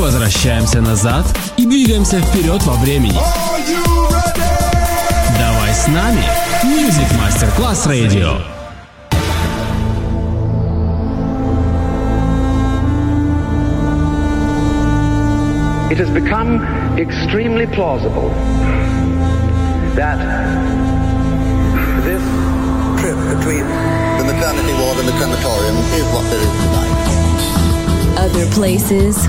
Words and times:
Возвращаемся 0.00 0.80
назад 0.80 1.26
и 1.58 1.66
двигаемся 1.66 2.20
вперед 2.20 2.62
во 2.64 2.72
времени. 2.74 3.20
Давай 5.38 5.74
с 5.74 5.86
нами. 5.88 6.24
Music 6.64 7.06
Masterclass 7.18 7.86
Radio. 7.86 8.40
It 15.90 15.98
has 15.98 16.08
become 16.08 16.64
extremely 16.98 17.66
plausible 17.66 18.30
that 19.96 20.18
this 22.04 22.22
trip 23.00 23.18
between 23.36 23.66
the 24.16 24.24
maternity 24.24 24.72
ward 24.80 24.98
and 24.98 25.08
the 25.08 25.16
crematorium 25.18 25.76
is 25.92 26.04
what 26.14 26.24
there 26.30 26.40
is 26.40 26.52
tonight. 26.62 26.90
Other 28.18 28.46
places, 28.50 29.28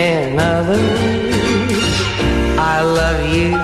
and 0.00 0.40
others. 0.40 1.94
I 2.58 2.80
love 2.82 3.20
you 3.34 3.59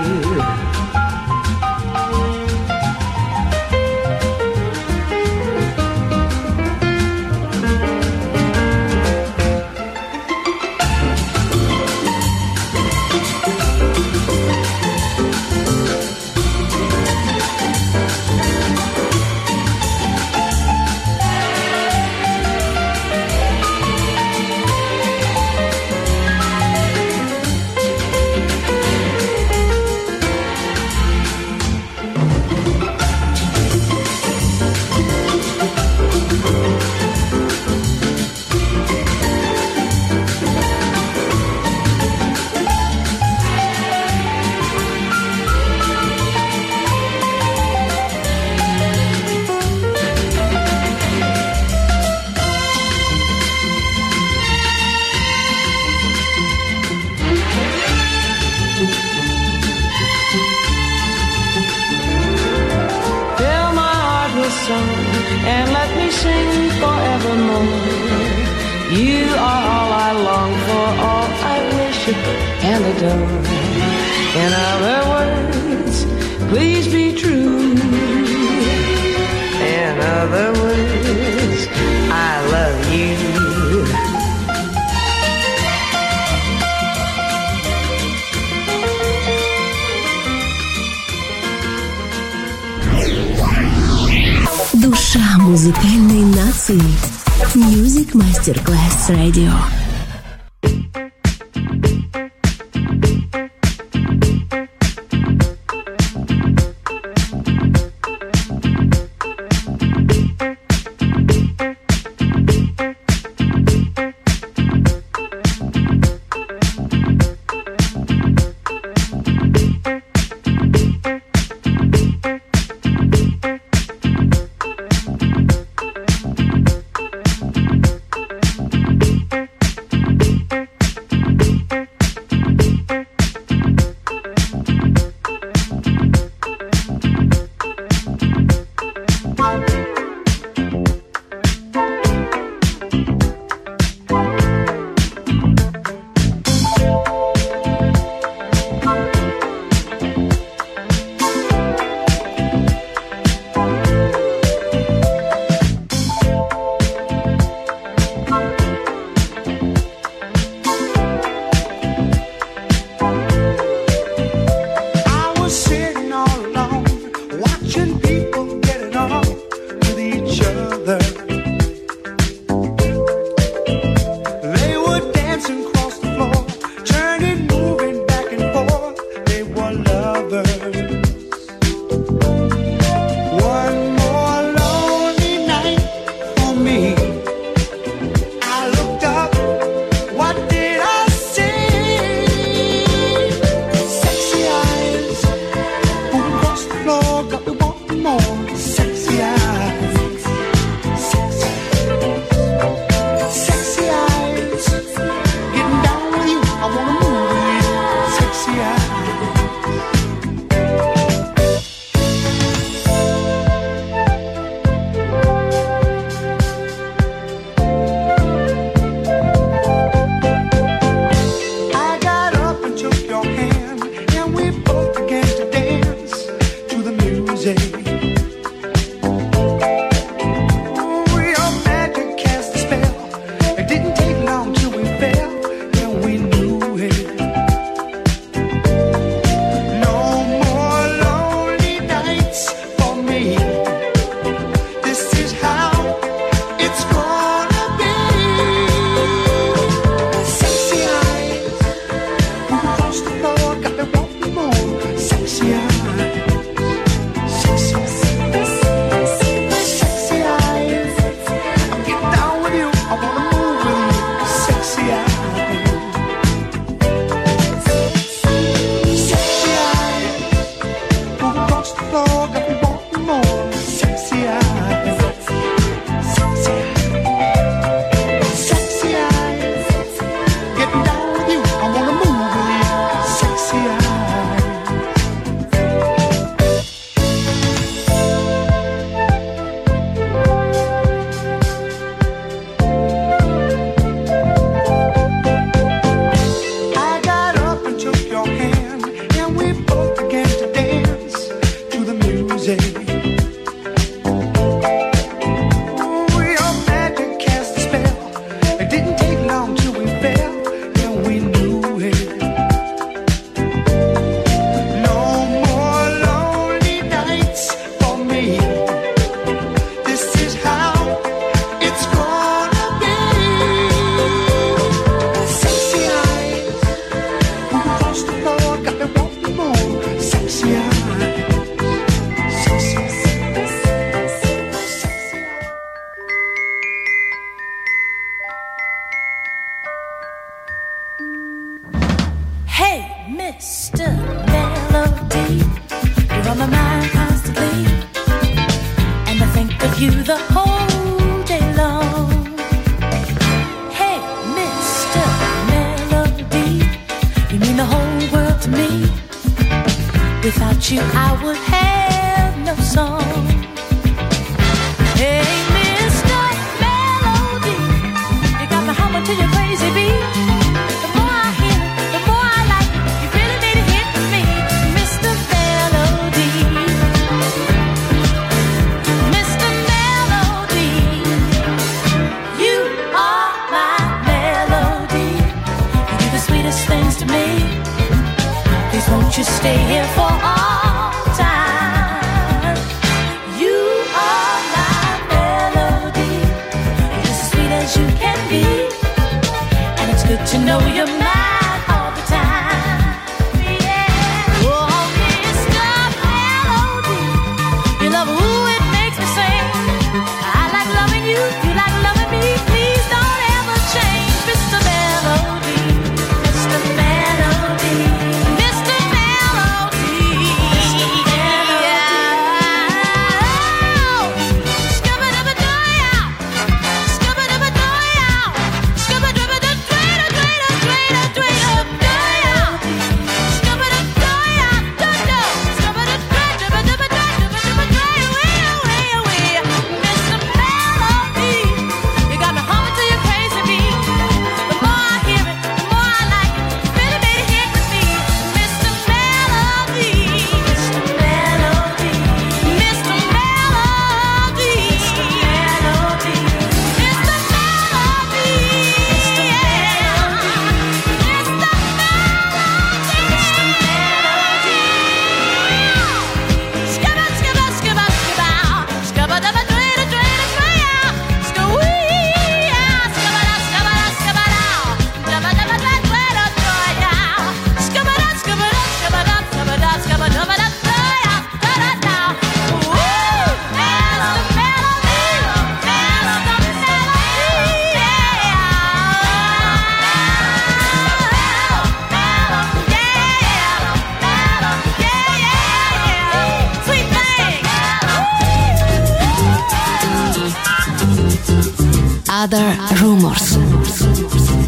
Other 502.27 502.57
Rumors. 502.81 503.39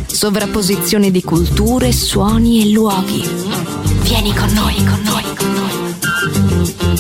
Sovrapposizione 0.06 1.12
di 1.12 1.23
culture, 1.23 1.92
suoni 1.92 2.61
e 2.61 2.73
luoghi. 2.73 3.23
Vieni 4.02 4.35
con 4.35 4.52
noi, 4.52 4.75
con 4.85 5.00
noi, 5.02 5.23
con 5.37 5.52
noi. 5.52 6.98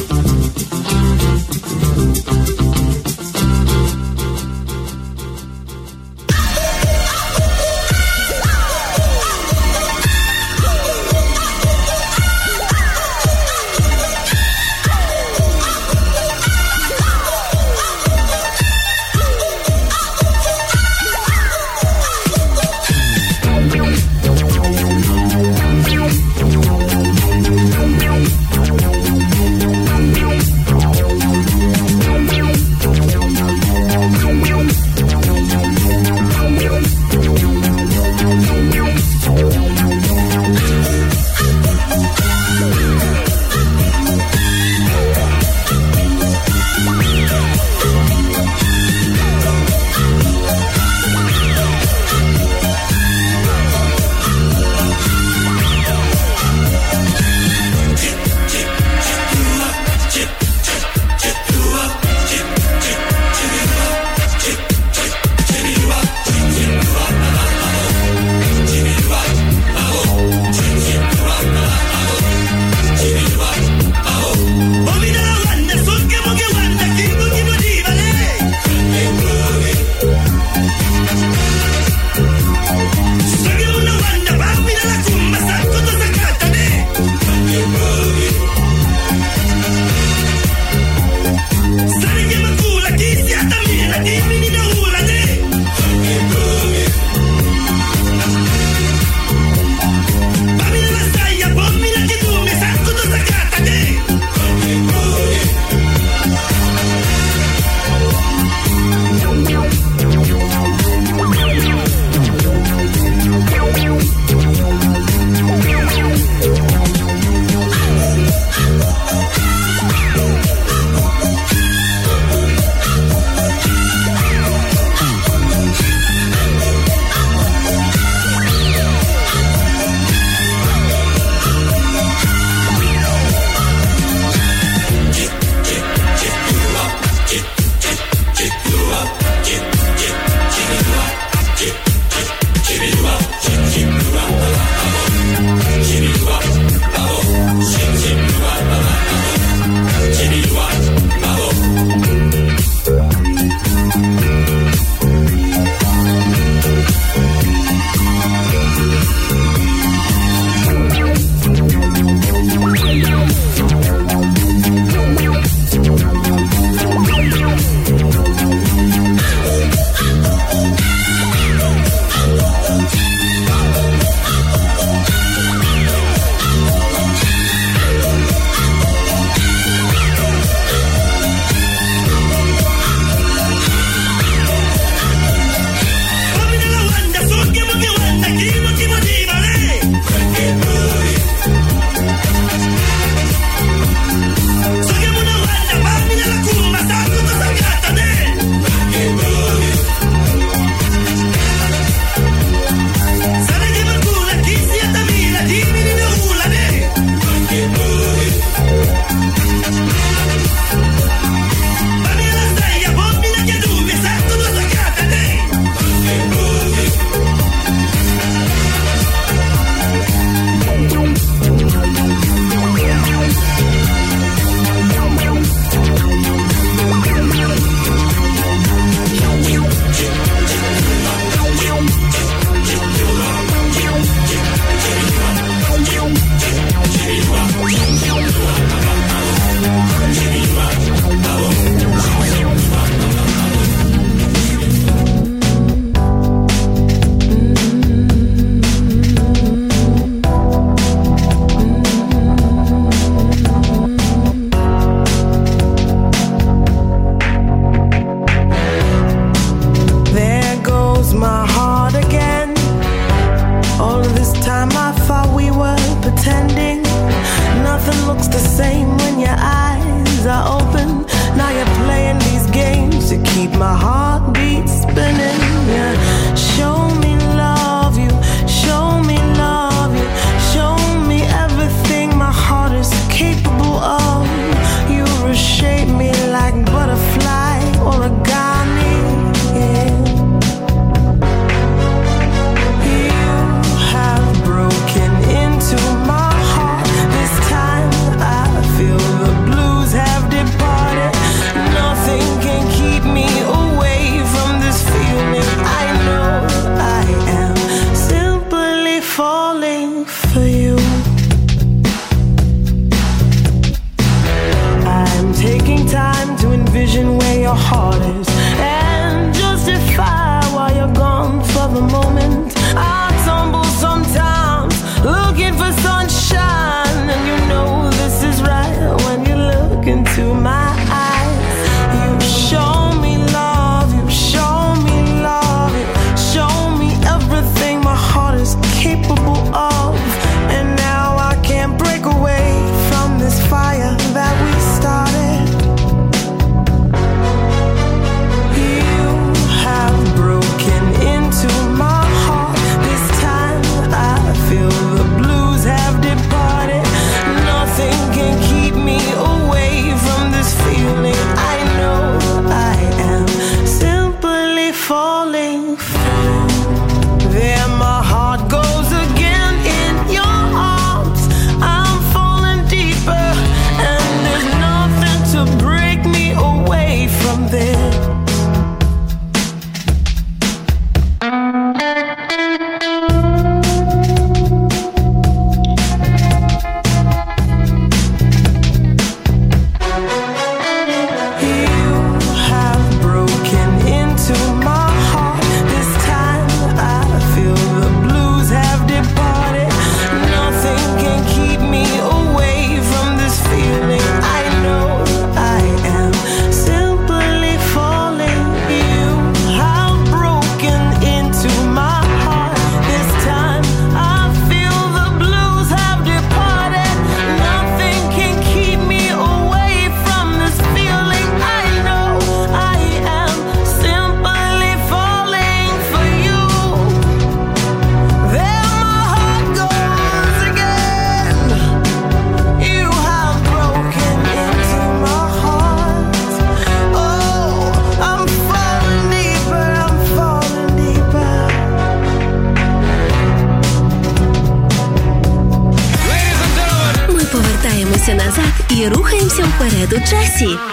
Your 317.48 317.56
heart 317.56 318.02
is 318.02 318.27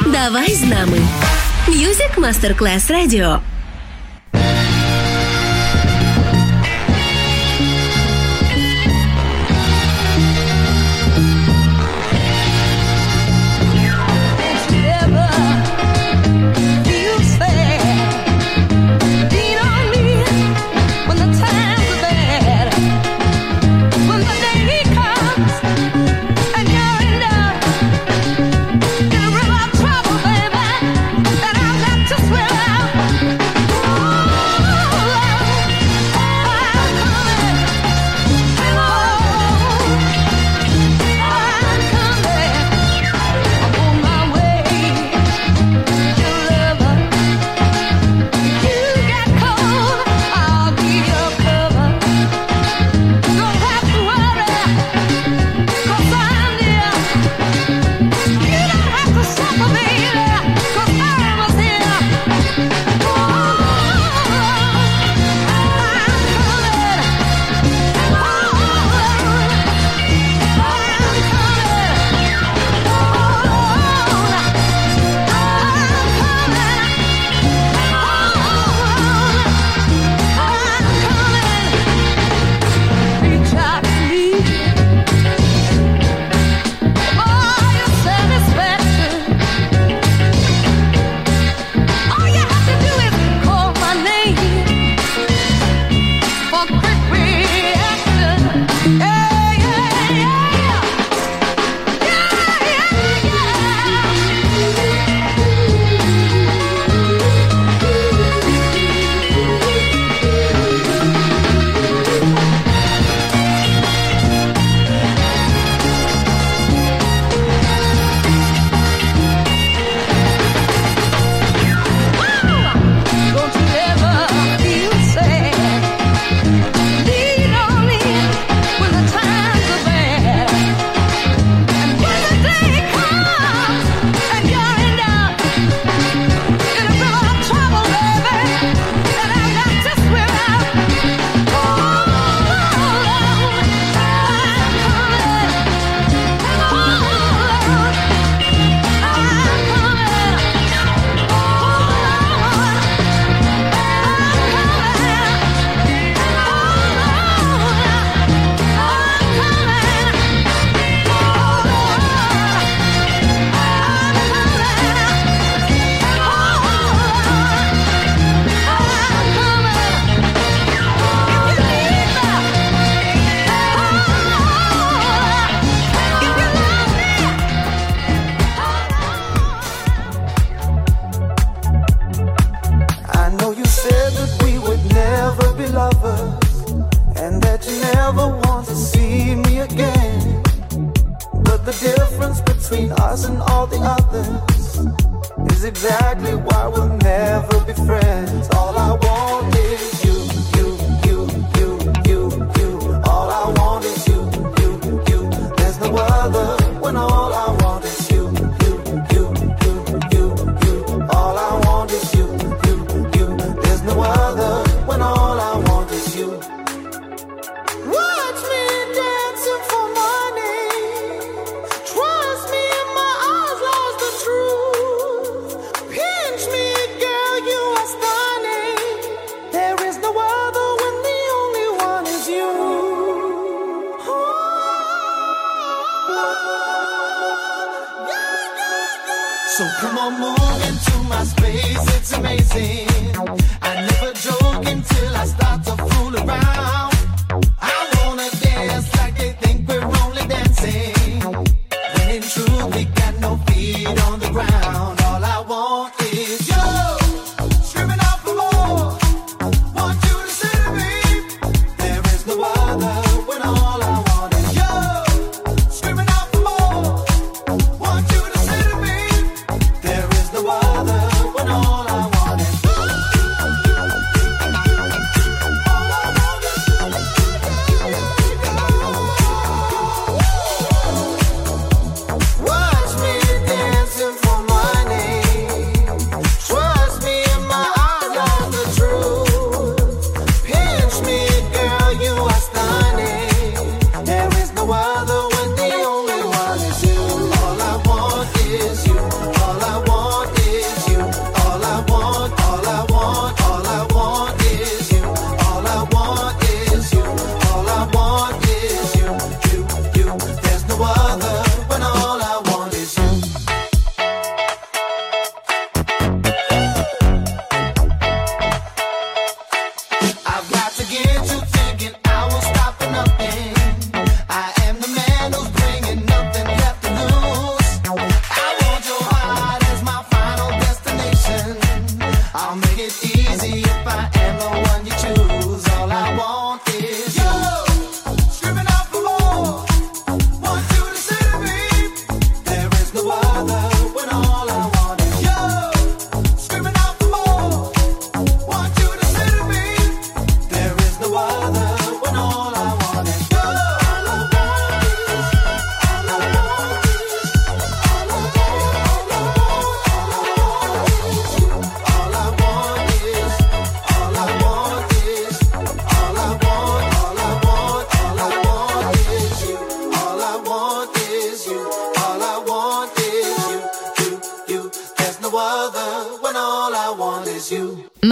Давай 0.05 0.55
з 0.55 0.63
нами. 0.63 0.97
Music 1.67 2.15
Masterclass 2.17 2.91
Radio. 2.91 3.39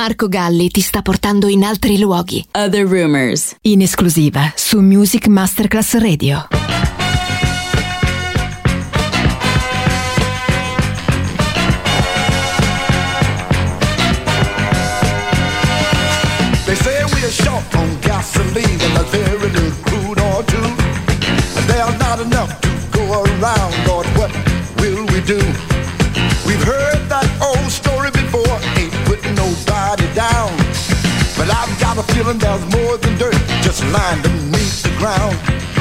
Marco 0.04 0.28
Galli 0.28 0.68
ti 0.68 0.82
sta 0.82 1.02
portando 1.02 1.48
in 1.48 1.64
altri 1.64 1.98
luoghi. 1.98 2.46
Other 2.52 2.86
Rumors. 2.86 3.56
In 3.62 3.82
esclusiva 3.82 4.52
su 4.54 4.82
Music 4.82 5.28
Masterclass 5.28 5.94
Radio. 5.94 6.48
They 16.66 16.76
say 16.76 17.06
we 17.06 17.24
are 17.24 17.32
short 17.32 17.74
on 17.76 17.98
gasoline 18.02 18.84
and 18.84 18.98
a 18.98 19.04
very 19.04 19.38
little 19.40 19.72
crude 19.84 20.20
or 20.20 20.44
two. 20.44 20.68
And 21.56 21.66
they 21.66 21.80
are 21.80 21.96
not 21.98 22.20
enough 22.20 22.60
to 22.60 22.70
go 22.92 23.24
around, 23.24 23.74
Lord, 23.88 24.06
what 24.18 24.32
will 24.82 25.06
we 25.14 25.22
do? 25.22 25.73
feeling 32.14 32.38
that 32.38 32.54
was 32.54 32.66
more 32.78 32.98
than 32.98 33.18
dirt, 33.18 33.34
just 33.64 33.84
lying 33.92 34.22
beneath 34.22 34.84
the 34.84 34.94
ground. 34.98 35.73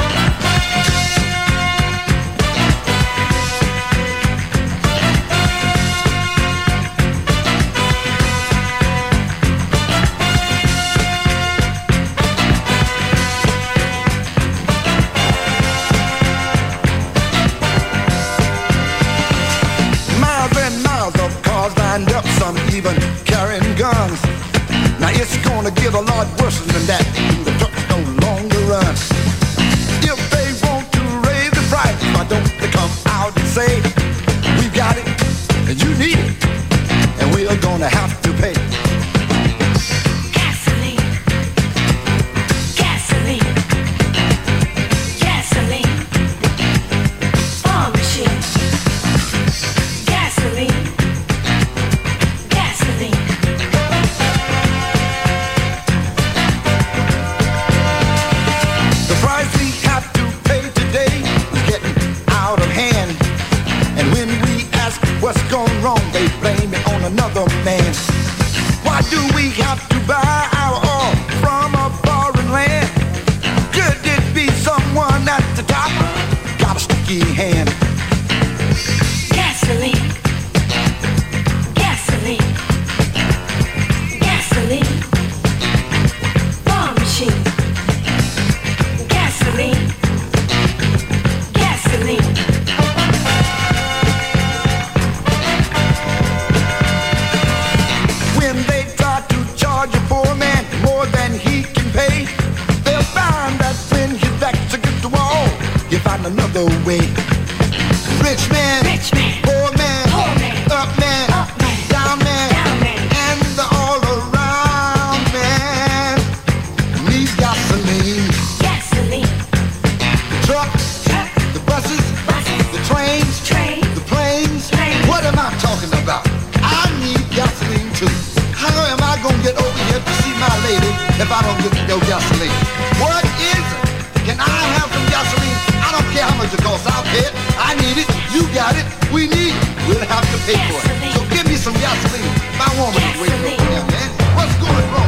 if 131.23 131.31
I 131.31 131.41
don't 131.47 131.59
get 131.63 131.71
no 131.87 131.97
gasoline? 132.03 132.51
What 132.99 133.23
is 133.39 133.55
it? 133.55 133.79
Can 134.27 134.37
I 134.39 134.59
have 134.75 134.91
some 134.91 135.07
gasoline? 135.07 135.59
I 135.79 135.89
don't 135.95 136.07
care 136.11 136.27
how 136.27 136.35
much 136.35 136.51
it 136.51 136.59
costs. 136.59 136.85
I'll 136.87 137.03
pay 137.15 137.23
it. 137.23 137.33
I 137.55 137.75
need 137.79 138.03
it. 138.03 138.07
You 138.35 138.43
got 138.51 138.75
it. 138.75 138.83
We 139.15 139.31
need 139.31 139.55
it. 139.55 139.67
We'll 139.87 140.03
have 140.03 140.27
to 140.27 140.37
pay 140.43 140.59
for 140.67 140.79
it. 140.83 141.15
So 141.15 141.23
give 141.31 141.47
me 141.47 141.55
some 141.55 141.75
gasoline. 141.79 142.27
My 142.59 142.67
woman 142.75 142.99
is 142.99 143.15
waiting 143.23 143.39
over 143.39 143.67
there, 143.71 143.85
man. 143.87 144.09
What's 144.35 144.55
going 144.59 144.87
wrong? 144.91 145.02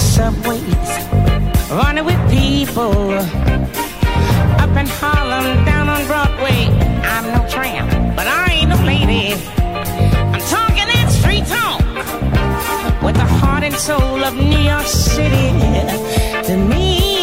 subways, 0.00 0.88
running 1.70 2.04
with 2.04 2.20
people. 2.30 3.12
Up 4.62 4.74
in 4.76 4.86
Harlem, 4.98 5.64
down 5.64 5.88
on 5.88 6.06
Broadway, 6.06 6.66
I'm 7.04 7.26
no 7.34 7.48
tramp, 7.48 7.90
but 8.16 8.26
I 8.26 8.52
ain't 8.52 8.70
no 8.70 8.76
lady. 8.84 9.34
I'm 10.32 10.40
talking 10.56 10.86
that 10.92 11.08
street 11.18 11.46
talk 11.46 11.82
with 13.02 13.16
the 13.16 13.28
heart 13.40 13.62
and 13.62 13.74
soul 13.74 14.24
of 14.24 14.34
New 14.34 14.58
York 14.58 14.86
City. 14.86 15.46
To 16.48 16.56
me. 16.56 17.19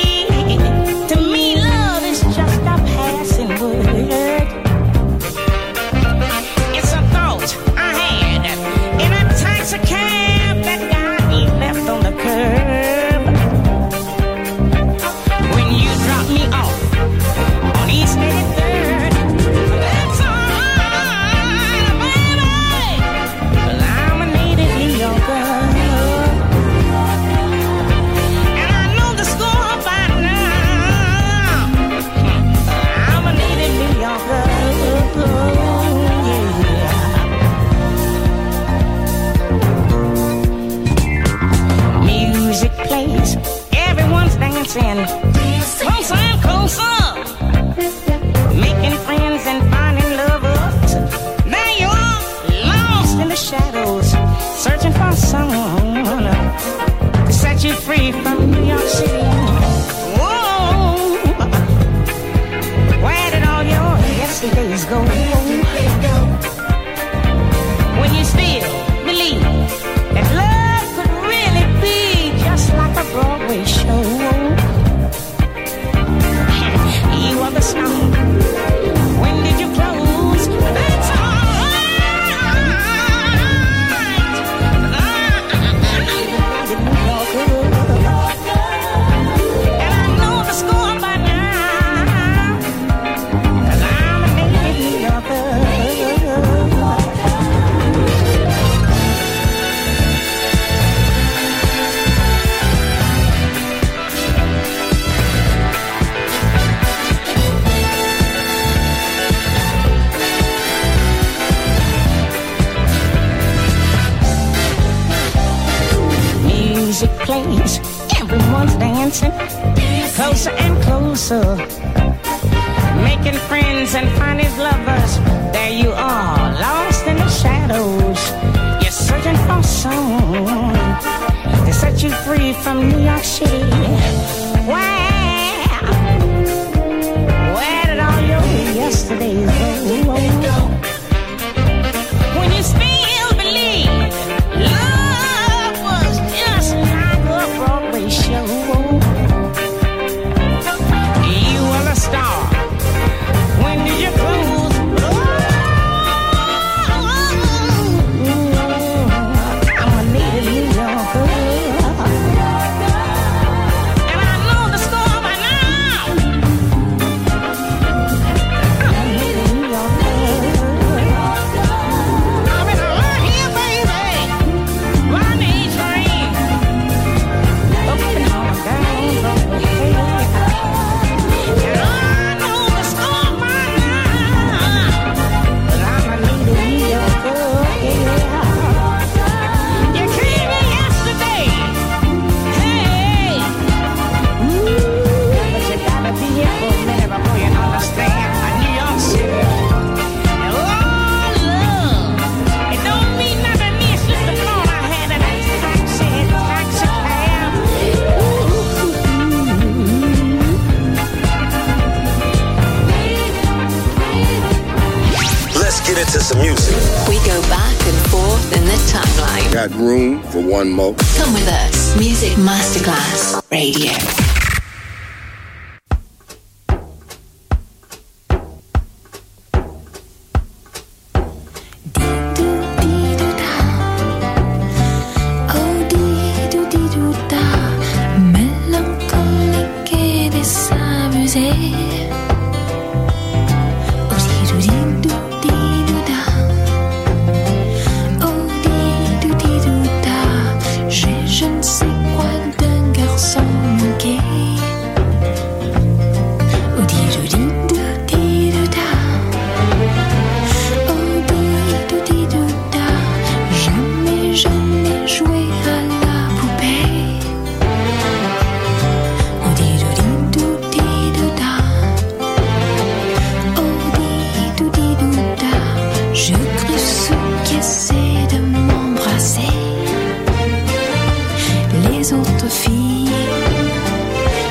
One 220.58 220.72
more? 220.72 221.07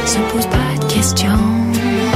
Se 0.07 0.19
posent 0.31 0.47
pas 0.47 0.87
de 0.87 0.93
questions. 0.93 2.16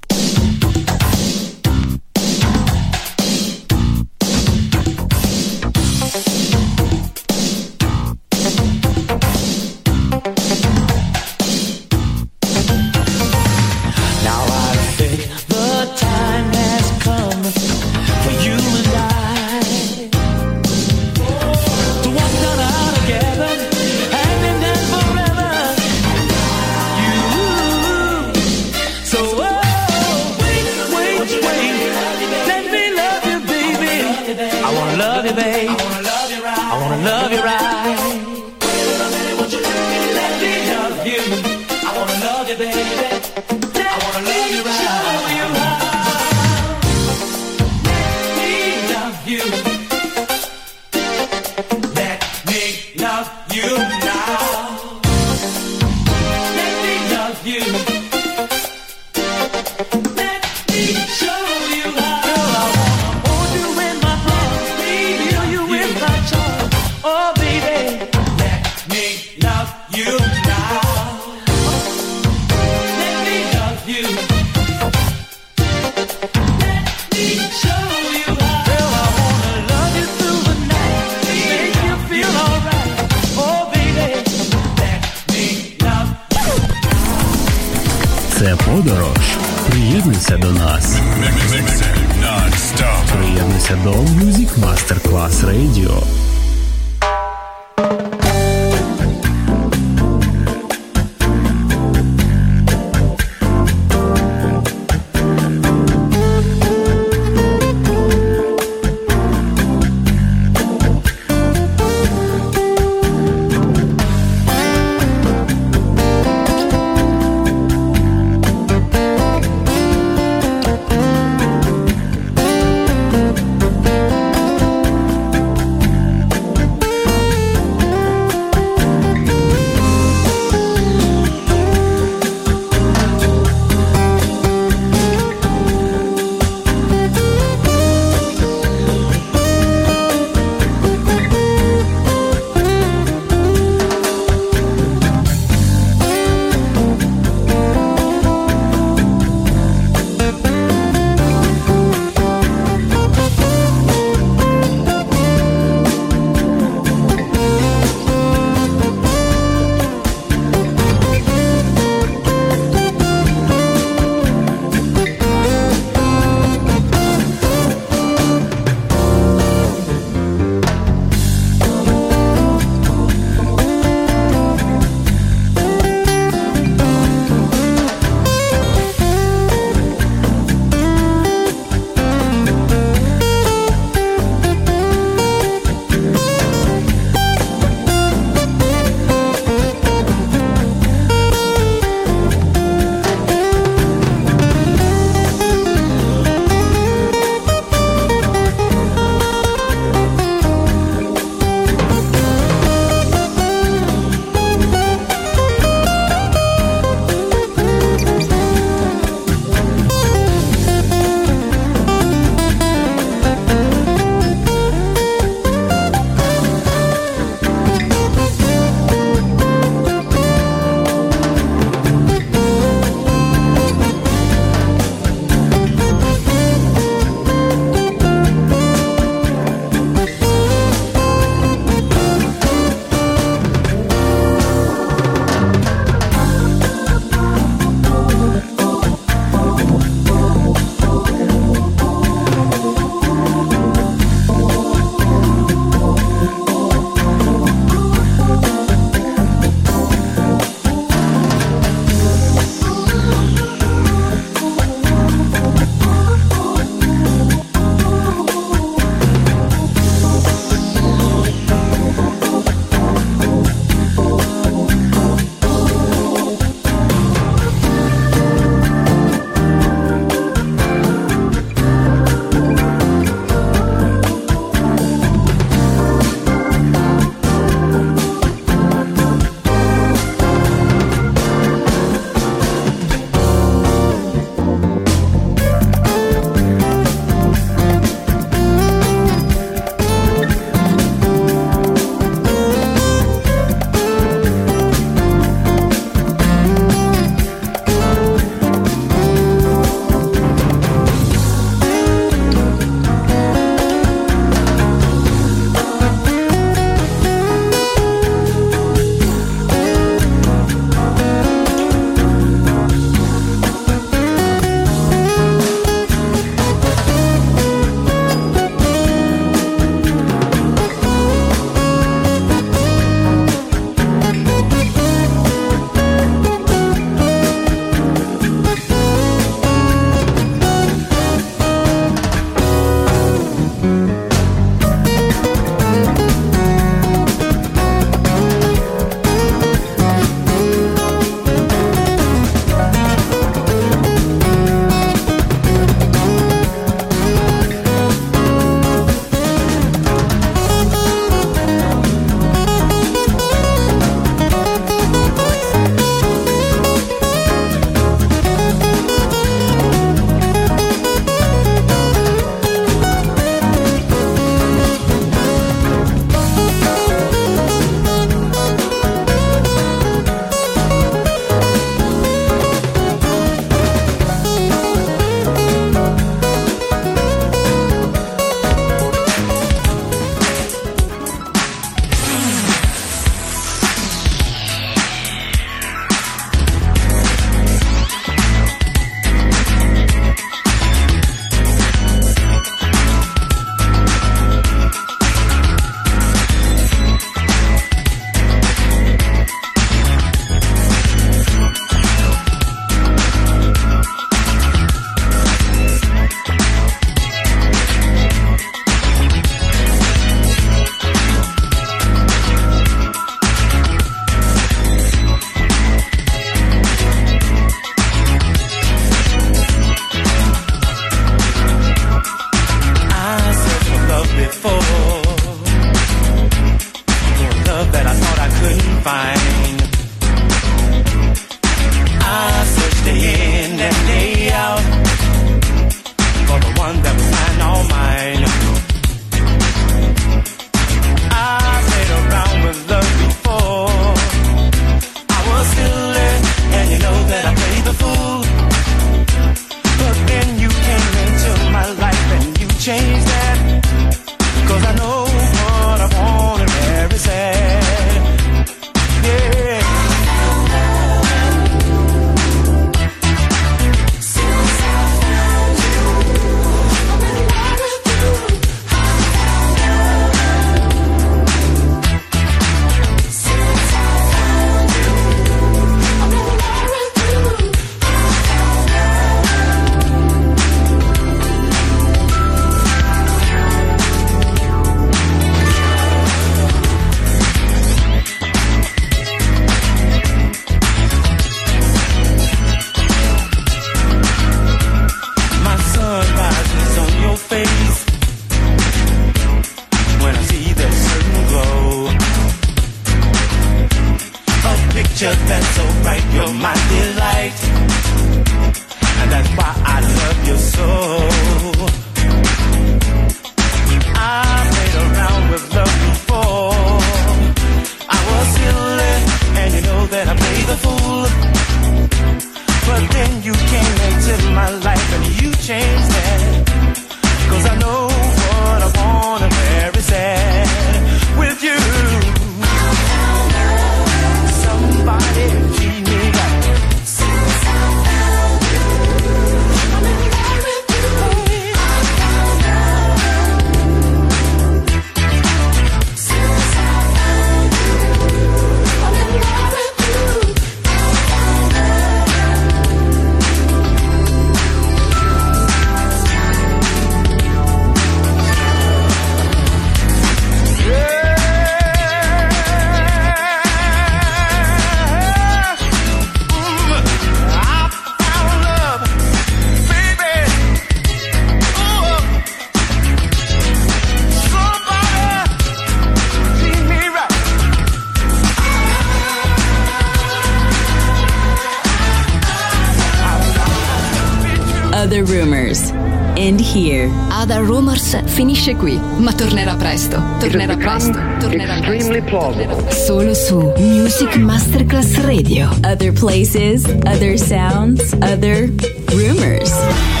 Finisce 588.41 588.55
qui, 588.55 588.79
ma 588.97 589.13
tornerà 589.13 589.53
presto. 589.55 590.01
Tornerà 590.19 590.55
presto. 590.57 590.99
Tornerà 591.19 591.57
Extremely 591.57 592.01
plausible. 592.01 592.71
Solo 592.71 593.13
su 593.13 593.53
Music 593.57 594.15
Masterclass 594.15 594.99
Radio. 595.01 595.47
Other 595.63 595.91
places, 595.91 596.65
other 596.85 597.19
sounds, 597.19 597.93
other 598.01 598.51
rumors. 598.87 600.00